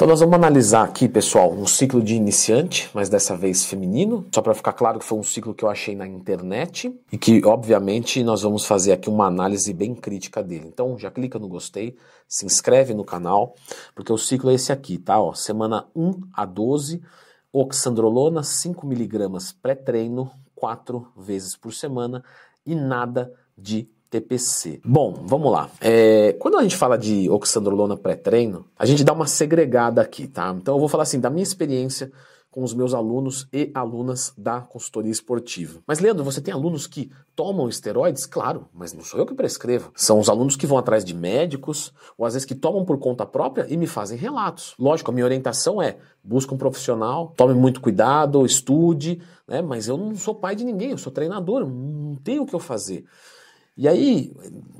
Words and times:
Então 0.00 0.08
nós 0.08 0.20
vamos 0.20 0.34
analisar 0.34 0.82
aqui, 0.82 1.06
pessoal, 1.06 1.52
um 1.52 1.66
ciclo 1.66 2.02
de 2.02 2.14
iniciante, 2.14 2.88
mas 2.94 3.10
dessa 3.10 3.36
vez 3.36 3.66
feminino, 3.66 4.26
só 4.34 4.40
para 4.40 4.54
ficar 4.54 4.72
claro 4.72 4.98
que 4.98 5.04
foi 5.04 5.18
um 5.18 5.22
ciclo 5.22 5.54
que 5.54 5.62
eu 5.62 5.68
achei 5.68 5.94
na 5.94 6.08
internet 6.08 6.98
e 7.12 7.18
que, 7.18 7.44
obviamente, 7.44 8.24
nós 8.24 8.40
vamos 8.40 8.64
fazer 8.64 8.92
aqui 8.92 9.10
uma 9.10 9.26
análise 9.26 9.74
bem 9.74 9.94
crítica 9.94 10.42
dele. 10.42 10.64
Então 10.66 10.98
já 10.98 11.10
clica 11.10 11.38
no 11.38 11.46
gostei, 11.46 11.98
se 12.26 12.46
inscreve 12.46 12.94
no 12.94 13.04
canal, 13.04 13.54
porque 13.94 14.10
o 14.10 14.16
ciclo 14.16 14.50
é 14.50 14.54
esse 14.54 14.72
aqui, 14.72 14.96
tá? 14.96 15.20
Ó, 15.20 15.34
semana 15.34 15.86
1 15.94 16.18
a 16.32 16.46
12, 16.46 17.02
oxandrolona 17.52 18.40
5mg 18.40 19.54
pré-treino, 19.60 20.30
4 20.54 21.08
vezes 21.14 21.54
por 21.58 21.74
semana 21.74 22.24
e 22.64 22.74
nada 22.74 23.30
de 23.54 23.86
TPC. 24.10 24.80
Bom, 24.84 25.22
vamos 25.24 25.52
lá. 25.52 25.70
É, 25.80 26.34
quando 26.38 26.58
a 26.58 26.62
gente 26.62 26.76
fala 26.76 26.98
de 26.98 27.30
oxandrolona 27.30 27.96
pré-treino, 27.96 28.66
a 28.76 28.84
gente 28.84 29.04
dá 29.04 29.12
uma 29.12 29.26
segregada 29.26 30.02
aqui, 30.02 30.26
tá? 30.26 30.54
Então 30.60 30.74
eu 30.74 30.80
vou 30.80 30.88
falar 30.88 31.04
assim, 31.04 31.20
da 31.20 31.30
minha 31.30 31.44
experiência 31.44 32.10
com 32.50 32.64
os 32.64 32.74
meus 32.74 32.92
alunos 32.92 33.46
e 33.52 33.70
alunas 33.72 34.32
da 34.36 34.60
consultoria 34.60 35.12
esportiva. 35.12 35.80
Mas, 35.86 36.00
Leandro, 36.00 36.24
você 36.24 36.40
tem 36.40 36.52
alunos 36.52 36.86
que 36.86 37.10
tomam 37.36 37.68
esteroides? 37.68 38.26
Claro, 38.26 38.66
mas 38.74 38.92
não 38.92 39.04
sou 39.04 39.20
eu 39.20 39.26
que 39.26 39.34
prescrevo. 39.34 39.92
São 39.94 40.18
os 40.18 40.28
alunos 40.28 40.56
que 40.56 40.66
vão 40.66 40.76
atrás 40.76 41.04
de 41.04 41.14
médicos, 41.14 41.92
ou 42.18 42.26
às 42.26 42.34
vezes 42.34 42.44
que 42.44 42.54
tomam 42.54 42.84
por 42.84 42.98
conta 42.98 43.24
própria 43.24 43.66
e 43.68 43.76
me 43.76 43.86
fazem 43.86 44.18
relatos. 44.18 44.74
Lógico, 44.78 45.10
a 45.10 45.14
minha 45.14 45.24
orientação 45.24 45.80
é 45.80 45.98
busca 46.22 46.54
um 46.54 46.58
profissional, 46.58 47.32
tome 47.36 47.54
muito 47.54 47.80
cuidado, 47.80 48.44
estude, 48.44 49.22
né? 49.46 49.62
Mas 49.62 49.86
eu 49.86 49.96
não 49.96 50.16
sou 50.16 50.34
pai 50.34 50.56
de 50.56 50.64
ninguém, 50.64 50.90
eu 50.90 50.98
sou 50.98 51.12
treinador, 51.12 51.64
não 51.64 52.16
tenho 52.16 52.42
o 52.42 52.46
que 52.46 52.54
eu 52.54 52.60
fazer. 52.60 53.04
E 53.76 53.88
aí, 53.88 54.32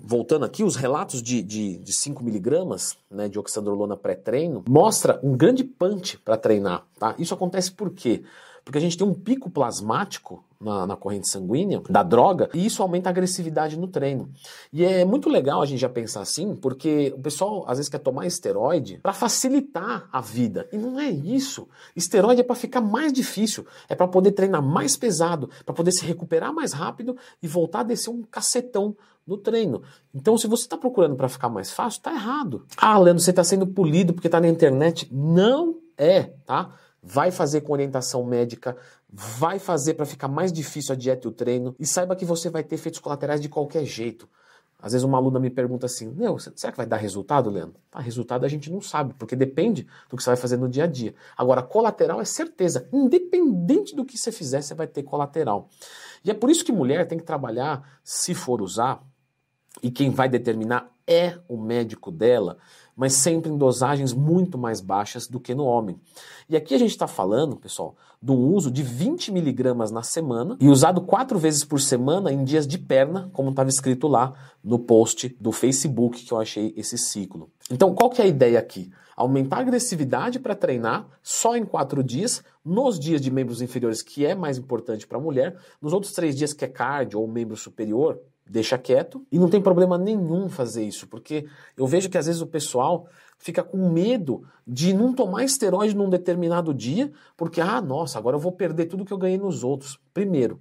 voltando 0.05 0.45
aqui, 0.45 0.63
os 0.63 0.77
relatos 0.77 1.23
de, 1.23 1.43
de, 1.43 1.79
de 1.79 1.93
5 1.93 2.23
miligramas 2.23 2.99
né, 3.11 3.29
de 3.29 3.39
oxandrolona 3.39 3.97
pré-treino 3.97 4.65
mostra 4.69 5.19
um 5.23 5.37
grande 5.37 5.65
punch 5.65 6.19
para 6.19 6.37
treinar. 6.37 6.87
Tá? 6.99 7.15
Isso 7.19 7.33
acontece 7.33 7.73
por 7.73 7.91
quê? 7.91 8.23
Porque 8.65 8.79
a 8.79 8.81
gente 8.81 8.99
tem 8.99 9.07
um 9.07 9.15
pico 9.15 9.49
plasmático 9.49 10.45
na, 10.61 10.87
na, 10.87 10.97
corrente 10.97 11.29
sanguínea 11.29 11.83
da 11.89 12.03
droga 12.03 12.51
e 12.53 12.67
isso 12.67 12.83
aumenta 12.83 13.09
a 13.09 13.13
agressividade 13.13 13.79
no 13.79 13.89
treino. 13.89 14.31
E 14.73 14.85
é 14.85 15.05
muito 15.05 15.29
legal 15.29 15.63
a 15.63 15.67
gente 15.67 15.81
já 15.81 15.89
pensar 15.89 16.21
assim, 16.21 16.55
porque 16.55 17.13
o 17.17 17.21
pessoal 17.21 17.65
às 17.67 17.79
vezes 17.79 17.89
quer 17.89 17.99
tomar 17.99 18.27
esteroide 18.27 18.99
para 19.03 19.13
facilitar 19.13 20.09
a 20.13 20.21
vida. 20.21 20.69
E 20.73 20.77
não 20.77 21.01
é 21.01 21.11
isso. 21.11 21.67
Esteroide 21.97 22.43
é 22.43 22.45
para 22.45 22.55
ficar 22.57 22.81
mais 22.81 23.13
difícil, 23.13 23.67
é 23.89 23.95
para 23.95 24.07
poder 24.07 24.33
treinar 24.33 24.63
mais 24.63 24.97
pesado, 24.97 25.49
para 25.65 25.75
poder 25.75 25.93
se 25.93 26.05
recuperar 26.05 26.53
mais 26.53 26.73
rápido 26.73 27.17
e 27.43 27.49
voltar 27.49 27.81
a 27.81 27.85
descer 27.85 28.11
um 28.11 28.23
cacetão 28.23 28.95
no 29.27 29.39
treino. 29.39 29.83
Então, 30.15 30.37
se 30.37 30.47
você 30.47 30.65
está 30.65 30.77
procurando 30.77 31.17
para 31.17 31.29
ficar 31.29 31.49
mais 31.49 31.71
fácil, 31.71 31.99
está 31.99 32.13
errado. 32.13 32.67
Ah, 32.77 32.99
Leandro, 32.99 33.23
você 33.23 33.31
está 33.31 33.45
sendo 33.45 33.67
polido 33.67 34.13
porque 34.13 34.29
está 34.29 34.41
na 34.41 34.49
internet. 34.49 35.09
Não 35.13 35.77
é, 35.97 36.25
tá? 36.45 36.73
Vai 37.03 37.31
fazer 37.31 37.63
com 37.63 37.73
orientação 37.73 38.25
médica, 38.25 38.77
vai 39.09 39.59
fazer 39.59 39.95
para 39.95 40.07
ficar 40.07 40.29
mais 40.29 40.53
difícil 40.53 40.95
a 40.95 40.97
dieta 40.97 41.27
e 41.27 41.31
o 41.31 41.33
treino 41.33 41.75
e 41.79 41.87
saiba 41.87 42.17
que 42.17 42.25
você 42.25 42.51
vai 42.51 42.63
ter 42.63 42.75
efeitos 42.75 43.01
colaterais 43.01 43.41
de 43.41 43.49
qualquer 43.49 43.85
jeito. 43.85 44.29
Às 44.83 44.93
vezes 44.93 45.05
uma 45.05 45.19
aluna 45.19 45.39
me 45.39 45.51
pergunta 45.51 45.87
assim: 45.87 46.11
Meu, 46.11 46.39
será 46.39 46.73
que 46.73 46.77
vai 46.77 46.87
dar 46.87 46.97
resultado, 46.97 47.51
Leandro? 47.51 47.79
Ah, 47.93 48.01
resultado 48.01 48.47
a 48.47 48.49
gente 48.49 48.71
não 48.71 48.81
sabe, 48.81 49.15
porque 49.19 49.37
depende 49.37 49.87
do 50.09 50.17
que 50.17 50.23
você 50.23 50.31
vai 50.31 50.37
fazer 50.37 50.57
no 50.57 50.69
dia 50.69 50.85
a 50.85 50.87
dia. 50.87 51.15
Agora, 51.37 51.63
colateral 51.63 52.21
é 52.21 52.25
certeza. 52.25 52.89
Independente 52.93 53.95
do 53.95 54.05
que 54.05 54.17
você 54.17 54.33
fizer, 54.33 54.63
você 54.63 54.75
vai 54.75 54.87
ter 54.87 55.03
colateral. 55.03 55.69
E 56.25 56.31
é 56.31 56.35
por 56.35 56.51
isso 56.51 56.65
que 56.65 56.73
mulher 56.73 57.07
tem 57.07 57.19
que 57.19 57.25
trabalhar, 57.25 58.01
se 58.03 58.35
for 58.35 58.63
usar, 58.63 59.03
e 59.83 59.91
quem 59.91 60.11
vai 60.11 60.29
determinar 60.29 60.91
é 61.11 61.37
o 61.49 61.57
médico 61.57 62.13
dela, 62.13 62.57
mas 62.97 63.15
sempre 63.15 63.51
em 63.51 63.59
dosagens 63.59 64.13
muito 64.13 64.57
mais 64.57 64.81
baixas 64.81 65.27
do 65.27 65.41
que 65.41 65.55
no 65.55 65.65
homem. 65.65 66.01
E 66.49 66.57
aqui 66.57 66.73
a 66.73 66.79
gente 66.79 66.91
está 66.91 67.09
falando, 67.09 67.57
pessoal, 67.57 67.97
do 68.23 68.35
uso 68.35 68.71
de 68.71 68.83
20 68.83 69.33
miligramas 69.33 69.91
na 69.91 70.03
semana 70.03 70.57
e 70.61 70.69
usado 70.69 71.01
quatro 71.01 71.39
vezes 71.39 71.65
por 71.65 71.81
semana 71.81 72.33
em 72.33 72.45
dias 72.45 72.67
de 72.67 72.79
perna, 72.79 73.29
como 73.33 73.51
estava 73.51 73.69
escrito 73.69 74.07
lá 74.07 74.35
no 74.63 74.79
post 74.79 75.37
do 75.41 75.51
Facebook 75.51 76.25
que 76.25 76.33
eu 76.33 76.39
achei 76.39 76.73
esse 76.77 76.97
ciclo. 76.97 77.51
Então, 77.71 77.93
qual 77.95 78.11
que 78.11 78.23
é 78.23 78.27
a 78.27 78.29
ideia 78.29 78.59
aqui? 78.59 78.93
Aumentar 79.17 79.57
a 79.57 79.61
agressividade 79.61 80.39
para 80.39 80.55
treinar 80.55 81.09
só 81.23 81.57
em 81.57 81.65
quatro 81.65 82.05
dias, 82.05 82.43
nos 82.65 82.99
dias 82.99 83.21
de 83.21 83.31
membros 83.31 83.61
inferiores, 83.61 84.03
que 84.03 84.25
é 84.25 84.35
mais 84.35 84.59
importante 84.59 85.07
para 85.07 85.19
a 85.19 85.21
mulher, 85.21 85.57
nos 85.81 85.93
outros 85.93 86.13
três 86.13 86.37
dias, 86.37 86.53
que 86.53 86.65
é 86.65 86.69
cardio 86.69 87.21
ou 87.21 87.27
membro 87.27 87.57
superior, 87.57 88.21
deixa 88.51 88.77
quieto 88.77 89.25
e 89.31 89.39
não 89.39 89.49
tem 89.49 89.63
problema 89.63 89.97
nenhum 89.97 90.49
fazer 90.49 90.85
isso, 90.85 91.07
porque 91.07 91.47
eu 91.77 91.87
vejo 91.87 92.11
que 92.11 92.19
às 92.19 92.27
vezes 92.27 92.43
o 92.43 92.47
pessoal 92.47 93.07
fica 93.39 93.63
com 93.63 93.89
medo 93.89 94.43
de 94.67 94.93
não 94.93 95.15
tomar 95.15 95.45
esteroide 95.45 95.97
num 95.97 96.11
determinado 96.11 96.75
dia, 96.75 97.13
porque, 97.37 97.61
ah, 97.61 97.81
nossa, 97.81 98.19
agora 98.19 98.37
eu 98.37 98.41
vou 98.41 98.53
perder 98.53 98.87
tudo 98.87 99.05
que 99.05 99.13
eu 99.13 99.19
ganhei 99.19 99.39
nos 99.39 99.63
outros. 99.63 99.99
Primeiro, 100.13 100.61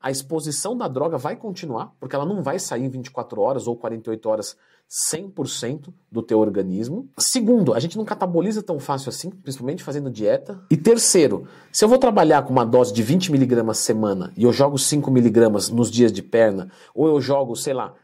a 0.00 0.10
exposição 0.10 0.76
da 0.76 0.88
droga 0.88 1.18
vai 1.18 1.36
continuar, 1.36 1.92
porque 2.00 2.16
ela 2.16 2.24
não 2.24 2.42
vai 2.42 2.58
sair 2.58 2.84
em 2.84 2.88
24 2.88 3.40
horas 3.40 3.66
ou 3.66 3.76
48 3.76 4.28
horas 4.28 4.56
100% 5.12 5.92
do 6.10 6.20
teu 6.20 6.40
organismo. 6.40 7.08
Segundo, 7.18 7.74
a 7.74 7.78
gente 7.78 7.96
não 7.96 8.04
cataboliza 8.04 8.62
tão 8.62 8.80
fácil 8.80 9.10
assim, 9.10 9.30
principalmente 9.30 9.84
fazendo 9.84 10.10
dieta. 10.10 10.60
E 10.70 10.76
terceiro, 10.76 11.46
se 11.70 11.84
eu 11.84 11.88
vou 11.88 11.98
trabalhar 11.98 12.42
com 12.42 12.52
uma 12.52 12.64
dose 12.64 12.92
de 12.92 13.02
20 13.02 13.30
miligramas 13.30 13.78
semana 13.78 14.32
e 14.36 14.42
eu 14.42 14.52
jogo 14.52 14.78
5 14.78 15.08
miligramas 15.10 15.68
nos 15.68 15.90
dias 15.90 16.10
de 16.10 16.22
perna, 16.22 16.70
ou 16.92 17.06
eu 17.06 17.20
jogo, 17.20 17.54
sei 17.54 17.74
lá, 17.74 17.94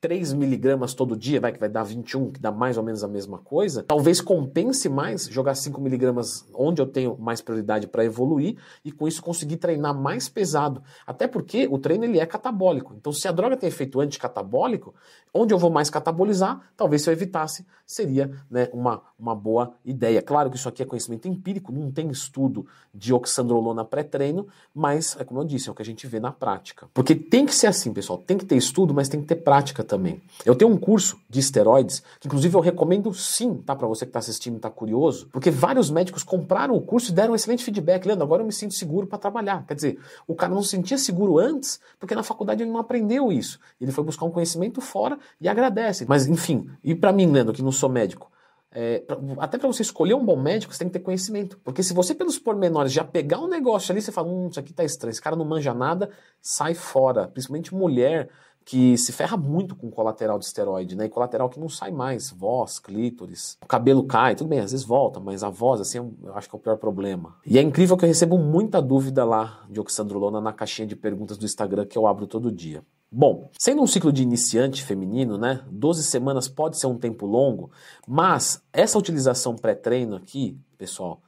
3 0.00 0.32
miligramas 0.32 0.94
todo 0.94 1.16
dia, 1.16 1.40
vai 1.40 1.52
que 1.52 1.58
vai 1.58 1.68
dar 1.68 1.82
21, 1.82 2.30
que 2.30 2.40
dá 2.40 2.52
mais 2.52 2.76
ou 2.76 2.84
menos 2.84 3.02
a 3.02 3.08
mesma 3.08 3.38
coisa, 3.38 3.82
talvez 3.82 4.20
compense 4.20 4.88
mais 4.88 5.26
jogar 5.26 5.56
5 5.56 5.80
miligramas 5.80 6.46
onde 6.54 6.80
eu 6.80 6.86
tenho 6.86 7.16
mais 7.18 7.40
prioridade 7.40 7.88
para 7.88 8.04
evoluir 8.04 8.56
e 8.84 8.92
com 8.92 9.08
isso 9.08 9.20
conseguir 9.20 9.56
treinar 9.56 9.92
mais 9.92 10.28
pesado. 10.28 10.82
Até 11.04 11.26
porque 11.26 11.66
o 11.68 11.78
treino 11.78 12.04
ele 12.04 12.20
é 12.20 12.26
catabólico. 12.26 12.94
Então, 12.96 13.12
se 13.12 13.26
a 13.26 13.32
droga 13.32 13.56
tem 13.56 13.68
efeito 13.68 14.00
anticatabólico, 14.00 14.94
onde 15.34 15.52
eu 15.52 15.58
vou 15.58 15.70
mais 15.70 15.90
catabolizar, 15.90 16.60
talvez 16.76 17.02
se 17.02 17.10
eu 17.10 17.12
evitasse, 17.12 17.66
seria 17.84 18.30
né, 18.50 18.68
uma, 18.72 19.02
uma 19.18 19.34
boa 19.34 19.72
ideia. 19.84 20.22
Claro 20.22 20.50
que 20.50 20.56
isso 20.56 20.68
aqui 20.68 20.82
é 20.82 20.86
conhecimento 20.86 21.26
empírico, 21.26 21.72
não 21.72 21.90
tem 21.90 22.08
estudo 22.10 22.66
de 22.94 23.12
oxandrolona 23.12 23.84
pré-treino, 23.84 24.46
mas 24.74 25.16
é 25.18 25.24
como 25.24 25.40
eu 25.40 25.44
disse, 25.44 25.68
é 25.68 25.72
o 25.72 25.74
que 25.74 25.82
a 25.82 25.84
gente 25.84 26.06
vê 26.06 26.20
na 26.20 26.30
prática. 26.30 26.88
Porque 26.94 27.14
tem 27.14 27.46
que 27.46 27.54
ser 27.54 27.66
assim, 27.66 27.92
pessoal, 27.92 28.18
tem 28.18 28.36
que 28.36 28.44
ter 28.44 28.56
estudo, 28.56 28.94
mas 28.94 29.08
tem 29.08 29.20
que 29.20 29.26
ter 29.26 29.36
prática 29.36 29.82
também. 29.88 30.22
Eu 30.44 30.54
tenho 30.54 30.70
um 30.70 30.76
curso 30.76 31.18
de 31.28 31.40
esteroides, 31.40 32.02
que 32.20 32.28
inclusive 32.28 32.54
eu 32.54 32.60
recomendo 32.60 33.12
sim, 33.12 33.54
tá? 33.54 33.74
Para 33.74 33.88
você 33.88 34.04
que 34.04 34.10
está 34.10 34.20
assistindo 34.20 34.54
e 34.54 34.56
está 34.58 34.70
curioso, 34.70 35.28
porque 35.32 35.50
vários 35.50 35.90
médicos 35.90 36.22
compraram 36.22 36.74
o 36.76 36.80
curso 36.80 37.10
e 37.10 37.14
deram 37.14 37.32
um 37.32 37.34
excelente 37.34 37.64
feedback. 37.64 38.06
Leandro, 38.06 38.24
agora 38.24 38.42
eu 38.42 38.46
me 38.46 38.52
sinto 38.52 38.74
seguro 38.74 39.06
para 39.06 39.18
trabalhar. 39.18 39.66
Quer 39.66 39.74
dizer, 39.74 39.98
o 40.26 40.34
cara 40.34 40.54
não 40.54 40.62
se 40.62 40.70
sentia 40.70 40.98
seguro 40.98 41.38
antes, 41.38 41.80
porque 41.98 42.14
na 42.14 42.22
faculdade 42.22 42.62
ele 42.62 42.70
não 42.70 42.78
aprendeu 42.78 43.32
isso. 43.32 43.58
Ele 43.80 43.90
foi 43.90 44.04
buscar 44.04 44.26
um 44.26 44.30
conhecimento 44.30 44.80
fora 44.80 45.18
e 45.40 45.48
agradece. 45.48 46.04
Mas 46.06 46.26
enfim, 46.26 46.68
e 46.84 46.94
para 46.94 47.12
mim, 47.12 47.26
Leandro, 47.26 47.54
que 47.54 47.62
não 47.62 47.72
sou 47.72 47.88
médico, 47.88 48.30
é, 48.70 49.02
até 49.38 49.56
para 49.56 49.66
você 49.66 49.82
escolher 49.82 50.14
um 50.14 50.24
bom 50.24 50.36
médico, 50.36 50.72
você 50.72 50.80
tem 50.80 50.88
que 50.88 50.98
ter 50.98 51.04
conhecimento. 51.04 51.58
Porque 51.64 51.82
se 51.82 51.94
você, 51.94 52.14
pelos 52.14 52.38
pormenores, 52.38 52.92
já 52.92 53.02
pegar 53.02 53.40
um 53.40 53.48
negócio 53.48 53.90
ali, 53.92 54.02
você 54.02 54.12
fala, 54.12 54.28
hum, 54.28 54.48
isso 54.50 54.60
aqui 54.60 54.72
tá 54.72 54.84
estranho, 54.84 55.10
esse 55.10 55.22
cara 55.22 55.34
não 55.34 55.44
manja 55.44 55.72
nada, 55.72 56.10
sai 56.40 56.74
fora. 56.74 57.28
Principalmente 57.28 57.74
mulher 57.74 58.28
que 58.68 58.98
se 58.98 59.12
ferra 59.12 59.34
muito 59.34 59.74
com 59.74 59.90
colateral 59.90 60.38
de 60.38 60.44
esteroide, 60.44 60.94
né? 60.94 61.06
E 61.06 61.08
colateral 61.08 61.48
que 61.48 61.58
não 61.58 61.70
sai 61.70 61.90
mais, 61.90 62.30
voz, 62.30 62.78
clítoris, 62.78 63.56
o 63.62 63.66
cabelo 63.66 64.04
cai, 64.04 64.34
tudo 64.34 64.48
bem, 64.48 64.60
às 64.60 64.72
vezes 64.72 64.84
volta, 64.84 65.18
mas 65.18 65.42
a 65.42 65.48
voz, 65.48 65.80
assim, 65.80 65.96
eu 65.96 66.34
acho 66.34 66.50
que 66.50 66.54
é 66.54 66.58
o 66.58 66.60
pior 66.60 66.76
problema. 66.76 67.34
E 67.46 67.58
é 67.58 67.62
incrível 67.62 67.96
que 67.96 68.04
eu 68.04 68.08
recebo 68.08 68.36
muita 68.36 68.82
dúvida 68.82 69.24
lá 69.24 69.64
de 69.70 69.80
oxandrolona 69.80 70.38
na 70.38 70.52
caixinha 70.52 70.86
de 70.86 70.94
perguntas 70.94 71.38
do 71.38 71.46
Instagram 71.46 71.86
que 71.86 71.96
eu 71.96 72.06
abro 72.06 72.26
todo 72.26 72.52
dia. 72.52 72.84
Bom, 73.10 73.48
sendo 73.58 73.80
um 73.80 73.86
ciclo 73.86 74.12
de 74.12 74.22
iniciante 74.22 74.84
feminino, 74.84 75.38
né? 75.38 75.64
12 75.70 76.02
semanas 76.02 76.46
pode 76.46 76.78
ser 76.78 76.88
um 76.88 76.98
tempo 76.98 77.24
longo, 77.24 77.70
mas 78.06 78.62
essa 78.70 78.98
utilização 78.98 79.56
pré-treino 79.56 80.14
aqui, 80.14 80.60
pessoal, 80.76 81.22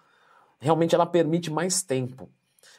realmente 0.59 0.95
ela 0.95 1.07
permite 1.07 1.51
mais 1.51 1.83
tempo 1.83 2.29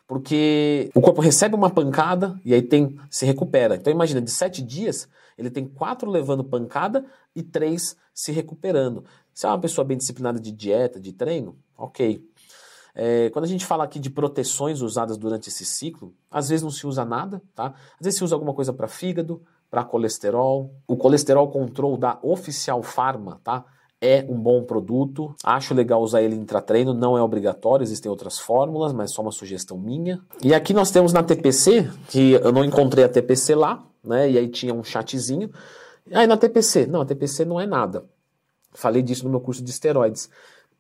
porque 0.08 0.90
o 0.94 1.02
corpo 1.02 1.22
recebe 1.22 1.56
uma 1.56 1.70
pancada 1.70 2.40
e 2.44 2.54
aí 2.54 2.62
tem 2.62 2.98
se 3.10 3.26
recupera. 3.26 3.76
Então 3.76 3.92
imagina, 3.92 4.22
de 4.22 4.32
sete 4.32 4.62
dias, 4.62 5.08
ele 5.38 5.50
tem 5.50 5.66
quatro 5.66 6.10
levando 6.10 6.44
pancada 6.44 7.06
e 7.36 7.42
três 7.42 7.96
se 8.14 8.32
recuperando. 8.32 9.06
Se 9.34 9.46
é 9.46 9.50
uma 9.50 9.60
pessoa 9.60 9.86
bem 9.86 9.98
disciplinada 9.98 10.40
de 10.40 10.52
dieta, 10.52 11.00
de 11.00 11.14
treino, 11.14 11.58
ok. 11.78 12.24
É, 12.94 13.30
quando 13.30 13.46
a 13.46 13.48
gente 13.48 13.66
fala 13.66 13.86
aqui 13.86 14.00
de 14.00 14.10
proteções 14.10 14.82
usadas 14.82 15.18
durante 15.18 15.48
esse 15.48 15.66
ciclo, 15.66 16.14
às 16.30 16.50
vezes 16.50 16.64
não 16.64 16.72
se 16.72 16.86
usa 16.86 17.06
nada, 17.06 17.42
tá? 17.56 17.68
Às 17.68 18.06
vezes 18.06 18.18
se 18.18 18.24
usa 18.24 18.36
alguma 18.36 18.54
coisa 18.54 18.74
para 18.74 18.88
fígado, 18.88 19.42
para 19.70 19.86
colesterol. 19.86 20.76
O 20.86 20.98
colesterol 20.98 21.50
control 21.50 21.98
da 21.98 22.20
Oficial 22.22 22.84
Pharma, 22.84 23.40
tá? 23.44 23.64
É 24.02 24.26
um 24.28 24.36
bom 24.36 24.64
produto. 24.64 25.34
Acho 25.44 25.76
legal 25.76 26.02
usar 26.02 26.24
ele 26.24 26.36
intratreino, 26.36 26.94
não 26.94 27.16
é 27.16 27.22
obrigatório, 27.22 27.84
existem 27.84 28.10
outras 28.10 28.40
fórmulas, 28.40 28.92
mas 28.92 29.12
só 29.12 29.22
uma 29.22 29.32
sugestão 29.32 29.78
minha. 29.78 30.20
E 30.44 30.54
aqui 30.54 30.74
nós 30.74 30.90
temos 30.90 31.14
na 31.14 31.22
TPC, 31.22 31.88
que 32.10 32.34
eu 32.34 32.52
não 32.52 32.66
encontrei 32.66 33.06
a 33.06 33.10
TPC 33.10 33.54
lá, 33.54 33.84
né? 34.04 34.30
E 34.30 34.38
aí 34.40 34.48
tinha 34.48 34.74
um 34.74 34.84
chatzinho. 34.84 35.52
Aí 36.12 36.26
na 36.26 36.36
TPC, 36.36 36.88
não, 36.88 37.02
a 37.02 37.06
TPC 37.06 37.46
não 37.46 37.62
é 37.62 37.68
nada. 37.68 38.04
Falei 38.74 39.04
disso 39.04 39.24
no 39.26 39.30
meu 39.30 39.40
curso 39.40 39.64
de 39.64 39.70
esteroides. 39.70 40.30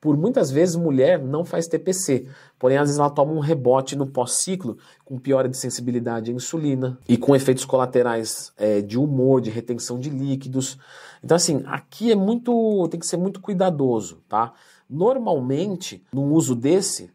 Por 0.01 0.18
muitas 0.18 0.50
vezes 0.50 0.75
mulher 0.75 1.24
não 1.24 1.45
faz 1.45 1.68
TPC, 1.68 2.25
porém 2.57 2.77
às 2.77 2.88
vezes 2.88 3.00
ela 3.00 3.12
toma 3.12 3.31
um 3.31 3.39
rebote 3.39 3.95
no 3.95 4.07
pós-ciclo 4.07 4.80
com 5.06 5.19
piora 5.19 5.48
de 5.48 5.56
sensibilidade 5.56 6.31
à 6.31 6.33
insulina 6.33 6.98
e 7.07 7.15
com 7.15 7.36
efeitos 7.36 7.63
colaterais 7.63 8.51
é, 8.57 8.81
de 8.81 8.98
humor, 8.98 9.39
de 9.39 9.51
retenção 9.51 10.00
de 10.00 10.09
líquidos. 10.09 10.80
Então 11.24 11.38
assim, 11.38 11.62
aqui 11.68 12.12
é 12.12 12.15
muito, 12.15 12.88
tem 12.89 13.00
que 13.00 13.06
ser 13.06 13.18
muito 13.18 13.39
cuidadoso, 13.39 14.24
tá? 14.27 14.53
Normalmente, 14.89 16.04
no 16.12 16.33
uso 16.33 16.56
desse, 16.56 17.12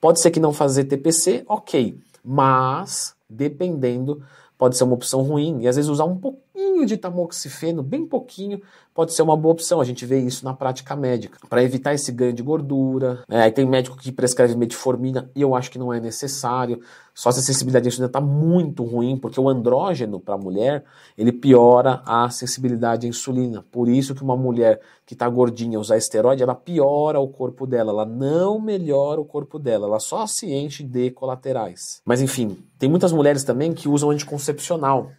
pode 0.00 0.20
ser 0.20 0.32
que 0.32 0.40
não 0.40 0.52
fazer 0.52 0.84
TPC, 0.84 1.44
ok, 1.48 1.98
mas 2.22 3.14
dependendo 3.30 4.22
pode 4.58 4.76
ser 4.76 4.84
uma 4.84 4.94
opção 4.94 5.22
ruim. 5.22 5.62
E 5.62 5.68
às 5.68 5.76
vezes 5.76 5.88
usar 5.88 6.04
um 6.04 6.16
pouquinho 6.54 6.86
de 6.86 6.96
tamoxifeno, 6.96 7.82
bem 7.82 8.06
pouquinho, 8.06 8.62
pode 8.94 9.12
ser 9.12 9.22
uma 9.22 9.36
boa 9.36 9.52
opção. 9.52 9.80
A 9.80 9.84
gente 9.84 10.06
vê 10.06 10.20
isso 10.20 10.44
na 10.44 10.54
prática 10.54 10.94
médica. 10.94 11.38
Para 11.48 11.64
evitar 11.64 11.92
esse 11.92 12.12
ganho 12.12 12.32
de 12.32 12.42
gordura. 12.42 13.24
É, 13.28 13.42
aí 13.42 13.50
tem 13.50 13.66
médico 13.66 13.96
que 13.96 14.12
prescreve 14.12 14.54
metformina 14.56 15.28
e 15.34 15.42
eu 15.42 15.54
acho 15.54 15.70
que 15.70 15.78
não 15.78 15.92
é 15.92 15.98
necessário. 15.98 16.80
Só 17.12 17.30
se 17.30 17.40
a 17.40 17.42
sensibilidade 17.42 17.86
à 17.86 17.88
insulina 17.88 18.06
está 18.06 18.20
muito 18.20 18.84
ruim, 18.84 19.16
porque 19.16 19.40
o 19.40 19.48
andrógeno 19.48 20.18
para 20.18 20.34
a 20.34 20.38
mulher, 20.38 20.84
ele 21.18 21.32
piora 21.32 22.02
a 22.06 22.28
sensibilidade 22.30 23.06
à 23.06 23.08
insulina. 23.08 23.64
Por 23.70 23.88
isso 23.88 24.14
que 24.14 24.22
uma 24.22 24.36
mulher 24.36 24.80
que 25.06 25.14
está 25.14 25.28
gordinha 25.28 25.78
usar 25.78 25.96
esteroide, 25.96 26.42
ela 26.42 26.54
piora 26.54 27.20
o 27.20 27.28
corpo 27.28 27.66
dela, 27.66 27.92
ela 27.92 28.06
não 28.06 28.60
melhora 28.60 29.20
o 29.20 29.24
corpo 29.24 29.58
dela, 29.58 29.86
ela 29.86 30.00
só 30.00 30.26
se 30.26 30.52
enche 30.52 30.82
de 30.82 31.10
colaterais. 31.10 32.00
Mas 32.04 32.20
enfim, 32.20 32.58
tem 32.78 32.88
muitas 32.88 33.12
mulheres 33.12 33.44
também 33.44 33.72
que 33.72 33.88
usam 33.88 34.10
anticoncepcional. 34.10 35.10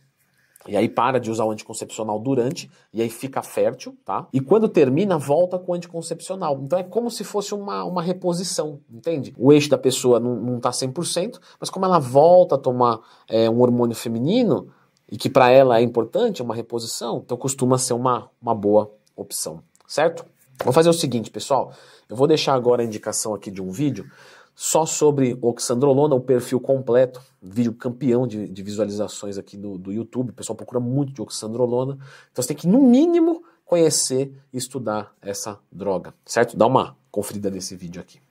E 0.68 0.76
aí 0.76 0.90
para 0.90 1.20
de 1.20 1.30
usar 1.30 1.46
o 1.46 1.52
anticoncepcional 1.52 2.20
durante, 2.20 2.70
e 2.94 3.02
aí 3.02 3.10
fica 3.10 3.42
fértil, 3.44 3.96
tá? 4.04 4.28
E 4.34 4.40
quando 4.40 4.68
termina, 4.68 5.18
volta 5.18 5.60
com 5.60 5.72
o 5.72 5.76
anticoncepcional. 5.76 6.60
Então 6.64 6.80
é 6.80 6.84
como 6.84 7.12
se 7.12 7.24
fosse 7.24 7.54
uma, 7.54 7.84
uma 7.84 8.02
reposição, 8.02 8.80
entende? 8.90 9.34
O 9.38 9.54
eixo 9.54 9.70
da 9.70 9.78
pessoa 9.78 10.20
não, 10.20 10.36
não 10.36 10.60
tá 10.60 10.72
100%, 10.72 11.40
mas 11.60 11.70
como 11.70 11.86
ela 11.86 12.00
volta 12.00 12.56
a 12.56 12.58
tomar 12.58 13.00
é, 13.30 13.50
um 13.50 13.62
hormônio 13.62 13.96
feminino, 13.96 14.70
e 15.12 15.18
que 15.18 15.30
para 15.30 15.50
ela 15.50 15.80
é 15.80 15.82
importante, 15.82 16.42
é 16.42 16.46
uma 16.46 16.56
reposição, 16.56 17.22
então 17.24 17.38
costuma 17.38 17.78
ser 17.78 17.94
uma, 17.94 18.30
uma 18.42 18.56
boa 18.56 18.92
opção, 19.16 19.62
certo? 19.88 20.26
Vou 20.64 20.74
fazer 20.74 20.90
o 20.90 20.94
seguinte, 20.94 21.30
pessoal. 21.30 21.74
Eu 22.10 22.16
vou 22.16 22.28
deixar 22.28 22.54
agora 22.54 22.82
a 22.82 22.86
indicação 22.86 23.34
aqui 23.34 23.52
de 23.52 23.62
um 23.62 23.72
vídeo 23.72 24.10
só 24.56 24.86
sobre 24.86 25.38
oxandrolona, 25.42 26.16
o 26.16 26.22
perfil 26.22 26.60
completo, 26.60 27.22
vídeo 27.42 27.74
campeão 27.74 28.26
de, 28.26 28.48
de 28.48 28.64
visualizações 28.64 29.38
aqui 29.38 29.58
do, 29.58 29.78
do 29.78 29.92
YouTube. 29.92 30.30
O 30.30 30.34
pessoal 30.34 30.56
procura 30.56 30.80
muito 30.80 31.12
de 31.12 31.22
oxandrolona. 31.22 31.98
Então 32.32 32.42
você 32.42 32.48
tem 32.48 32.58
que, 32.58 32.68
no 32.68 32.82
mínimo, 32.82 33.44
conhecer 33.66 34.32
e 34.54 34.58
estudar 34.58 35.14
essa 35.22 35.60
droga, 35.70 36.14
certo? 36.26 36.56
Dá 36.56 36.66
uma 36.66 36.96
conferida 37.12 37.50
nesse 37.50 37.76
vídeo 37.76 38.02
aqui. 38.02 38.26